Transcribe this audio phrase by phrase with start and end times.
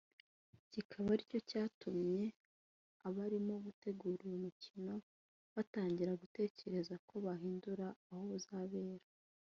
[0.71, 2.23] kikaba ari cyo cyatumye
[3.07, 4.93] abarimo gutegura uyu mukino
[5.55, 9.05] batangira gutekereza ko bahindura aho uzabera